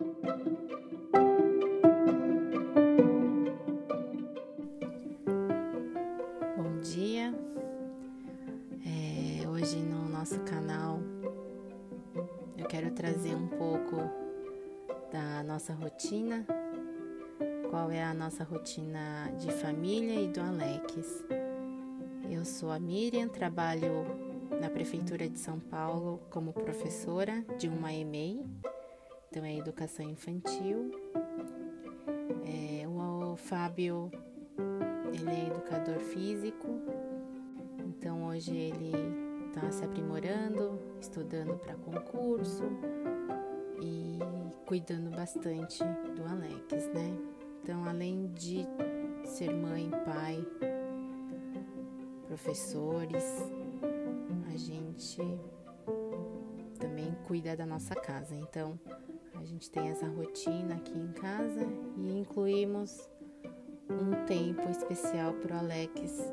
[0.00, 0.06] Bom
[6.80, 7.34] dia.
[8.86, 11.00] É, hoje no nosso canal
[12.56, 13.96] eu quero trazer um pouco
[15.10, 16.46] da nossa rotina,
[17.68, 21.24] qual é a nossa rotina de família e do Alex.
[22.30, 24.06] Eu sou a Miriam, trabalho
[24.60, 28.44] na Prefeitura de São Paulo como professora de uma EMEI,
[29.38, 30.90] então é Educação Infantil.
[32.44, 34.10] É, o Fábio,
[35.12, 36.66] ele é educador físico,
[37.86, 38.90] então hoje ele
[39.46, 42.64] está se aprimorando, estudando para concurso
[43.80, 44.18] e
[44.66, 47.16] cuidando bastante do Alex, né?
[47.62, 48.66] Então, além de
[49.24, 50.44] ser mãe, pai,
[52.26, 53.24] professores,
[54.52, 55.22] a gente
[56.98, 58.34] também cuida da nossa casa.
[58.34, 58.78] Então,
[59.34, 61.64] a gente tem essa rotina aqui em casa
[61.96, 63.08] e incluímos
[63.88, 66.32] um tempo especial para o Alex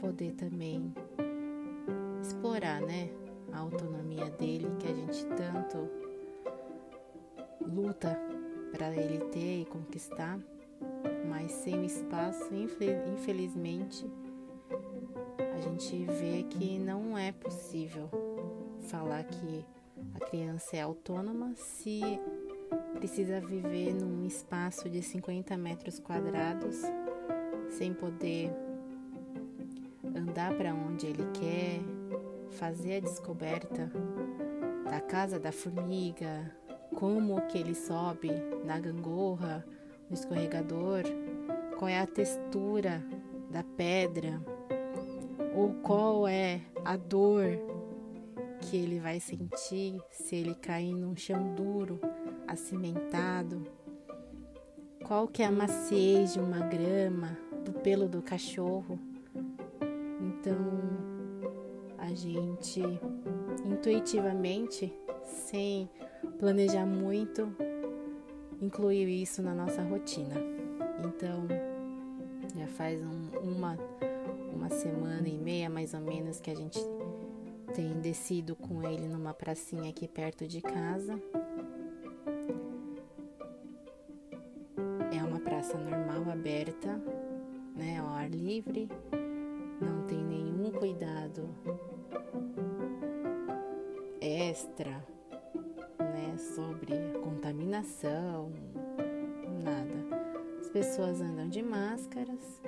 [0.00, 0.92] poder também
[2.22, 3.10] explorar, né,
[3.52, 5.90] a autonomia dele que a gente tanto
[7.60, 8.18] luta
[8.72, 10.40] para ele ter e conquistar,
[11.28, 14.10] mas sem o espaço, infelizmente,
[15.38, 18.08] a gente vê que não é possível
[18.80, 19.64] falar que
[20.26, 22.00] criança é autônoma se
[22.94, 26.80] precisa viver num espaço de 50 metros quadrados
[27.70, 28.50] sem poder
[30.14, 31.80] andar para onde ele quer,
[32.52, 33.90] fazer a descoberta
[34.84, 36.54] da casa da formiga,
[36.94, 38.30] como que ele sobe
[38.64, 39.64] na gangorra,
[40.08, 41.02] no escorregador,
[41.78, 43.02] qual é a textura
[43.50, 44.40] da pedra,
[45.54, 47.71] ou qual é a dor
[48.62, 52.00] que ele vai sentir se ele cair num chão duro,
[52.46, 53.66] acimentado,
[55.04, 58.98] qual que é a maciez de uma grama, do pelo do cachorro.
[60.20, 60.56] Então,
[61.98, 62.80] a gente
[63.64, 64.92] intuitivamente,
[65.24, 65.88] sem
[66.38, 67.54] planejar muito,
[68.60, 70.34] incluiu isso na nossa rotina.
[71.04, 71.46] Então,
[72.56, 73.76] já faz um, uma,
[74.54, 76.78] uma semana e meia mais ou menos que a gente
[77.74, 81.20] tem descido com ele numa pracinha aqui perto de casa.
[85.12, 87.00] É uma praça normal, aberta,
[87.74, 88.88] né, ao ar livre,
[89.80, 91.48] não tem nenhum cuidado
[94.20, 95.02] extra
[96.54, 98.52] sobre contaminação,
[99.62, 99.92] nada.
[100.60, 102.60] As pessoas andam de máscaras,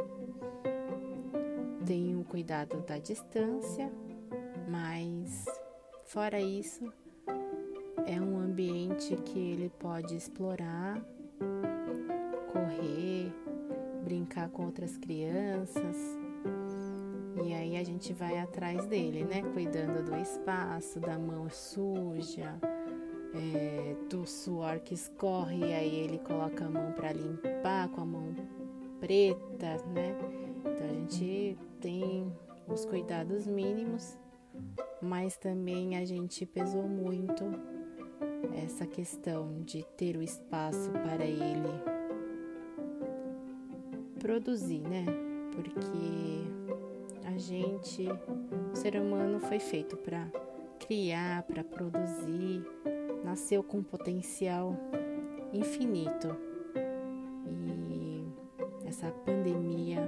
[1.84, 3.90] têm o cuidado da distância,
[4.68, 5.44] mas
[6.04, 6.92] fora isso,
[8.06, 11.00] é um ambiente que ele pode explorar,
[12.52, 13.32] correr,
[14.04, 15.96] brincar com outras crianças.
[17.44, 19.42] E aí a gente vai atrás dele, né?
[19.52, 22.58] Cuidando do espaço, da mão suja,
[23.34, 28.06] é, do suor que escorre, e aí ele coloca a mão para limpar com a
[28.06, 28.34] mão
[29.00, 30.16] preta, né?
[30.60, 32.32] Então a gente tem
[32.68, 34.16] os cuidados mínimos,
[35.00, 37.44] mas também a gente pesou muito
[38.64, 41.94] essa questão de ter o espaço para ele
[44.18, 45.04] produzir, né?
[45.54, 48.06] Porque a gente,
[48.72, 50.26] o ser humano foi feito para
[50.78, 52.64] criar, para produzir,
[53.24, 54.76] nasceu com um potencial
[55.52, 56.36] infinito.
[57.48, 58.24] E
[58.86, 60.00] essa pandemia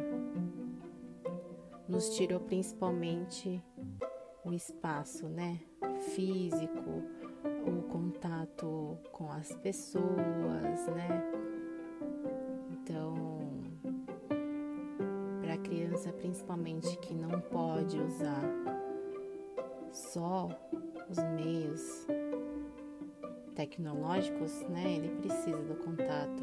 [1.89, 3.63] nos tirou principalmente
[4.47, 5.59] o espaço, né?
[6.15, 7.03] Físico,
[7.67, 11.23] o contato com as pessoas, né?
[12.71, 13.15] Então,
[15.41, 18.43] para a criança principalmente que não pode usar
[19.91, 20.49] só
[21.11, 22.07] os meios
[23.55, 26.43] tecnológicos, né, ele precisa do contato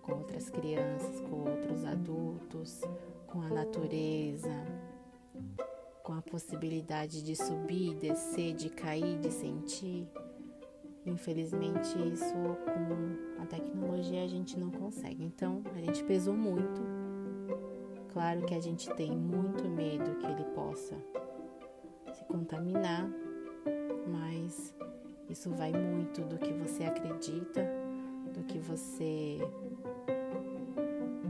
[0.00, 2.80] com outras crianças, com outros adultos,
[3.26, 4.50] com a natureza,
[6.02, 10.06] com a possibilidade de subir, descer, de cair, de sentir.
[11.06, 15.24] Infelizmente, isso com a tecnologia a gente não consegue.
[15.24, 16.80] Então, a gente pesou muito.
[18.12, 20.96] Claro que a gente tem muito medo que ele possa
[22.12, 23.08] se contaminar,
[24.06, 24.74] mas
[25.28, 27.66] isso vai muito do que você acredita,
[28.34, 29.38] do que você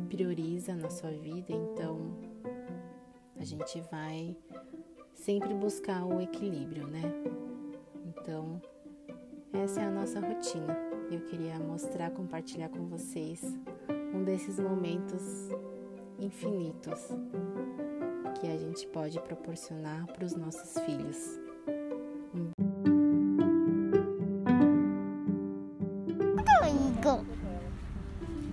[0.09, 1.53] prioriza na sua vida.
[1.53, 2.13] Então,
[3.37, 4.37] a gente vai
[5.25, 7.03] sempre buscar o equilíbrio, né?
[8.07, 8.61] Então,
[9.53, 10.77] Essa é a nossa rotina.
[11.11, 13.41] Eu queria mostrar, compartilhar com vocês
[14.15, 15.51] um desses momentos
[16.19, 17.09] infinitos
[18.41, 21.39] que a gente pode proporcionar para os nossos filhos.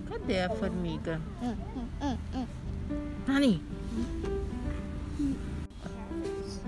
[0.06, 1.20] Cadê a formiga?
[3.26, 3.79] Nani?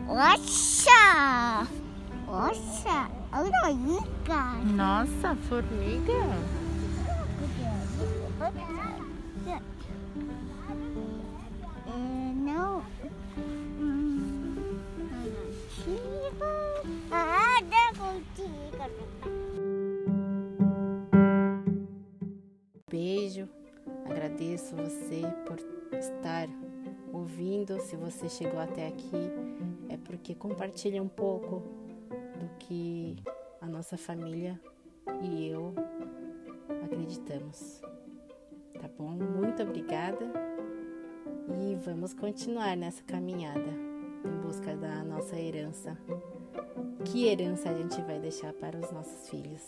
[0.06, 1.66] Nossa!
[2.26, 3.10] Nossa!
[3.32, 3.50] Olha
[4.74, 6.12] Nossa, formiga!
[12.34, 12.82] Não.
[17.10, 18.52] Ah, dá contigo.
[22.90, 23.48] Beijo,
[24.04, 25.58] agradeço você por
[25.98, 26.48] estar
[27.12, 27.80] ouvindo.
[27.80, 29.41] Se você chegou até aqui, é
[30.12, 31.62] porque compartilha um pouco
[32.38, 33.16] do que
[33.62, 34.60] a nossa família
[35.22, 35.74] e eu
[36.84, 37.80] acreditamos.
[38.78, 39.12] Tá bom?
[39.12, 40.30] Muito obrigada
[41.48, 43.70] e vamos continuar nessa caminhada
[44.22, 45.96] em busca da nossa herança.
[47.06, 49.62] Que herança a gente vai deixar para os nossos filhos?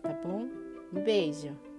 [0.00, 0.48] Tá bom?
[0.92, 1.73] Um beijo!